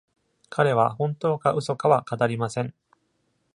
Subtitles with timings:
[0.49, 2.73] 彼は、本当か嘘かは語りません。